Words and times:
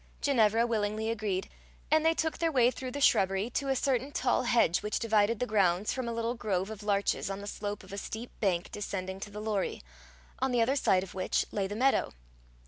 Ginevra 0.19 0.65
willingly 0.65 1.11
agreed, 1.11 1.47
and 1.91 2.03
they 2.03 2.15
took 2.15 2.39
their 2.39 2.51
way 2.51 2.71
through 2.71 2.89
the 2.89 2.99
shrubbery 3.01 3.51
to 3.51 3.67
a 3.69 3.75
certain 3.75 4.11
tall 4.11 4.41
hedge 4.45 4.81
which 4.81 4.97
divided 4.97 5.39
the 5.39 5.45
grounds 5.45 5.93
from 5.93 6.07
a 6.07 6.11
little 6.11 6.33
grove 6.33 6.71
of 6.71 6.81
larches 6.81 7.29
on 7.29 7.39
the 7.39 7.45
slope 7.45 7.83
of 7.83 7.93
a 7.93 7.99
steep 7.99 8.31
bank 8.39 8.71
descending 8.71 9.19
to 9.19 9.29
the 9.29 9.39
Lorrie, 9.39 9.83
on 10.39 10.51
the 10.51 10.59
other 10.63 10.75
side 10.75 11.03
of 11.03 11.13
which 11.13 11.45
lay 11.51 11.67
the 11.67 11.75
meadow. 11.75 12.11